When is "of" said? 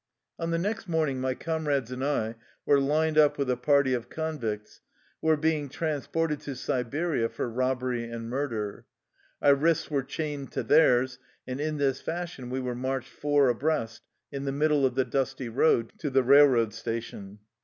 3.93-4.09, 14.87-14.95